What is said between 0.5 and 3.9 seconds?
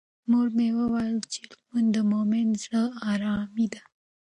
مې وویل چې لمونځ د مومن د زړه ارامي ده.